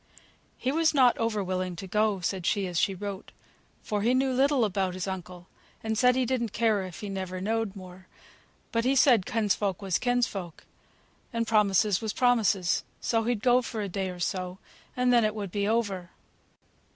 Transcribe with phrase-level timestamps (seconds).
[0.57, 3.31] "He was not over willing to go," said she, as she wrote,
[3.83, 5.45] "for he knew little about his uncle,
[5.83, 8.07] and said he didn't care if he never knowed more.
[8.71, 10.65] But he said kinsfolk was kinsfolk,
[11.31, 14.57] and promises was promises, so he'd go for a day or so,
[14.97, 16.09] and then it would be over."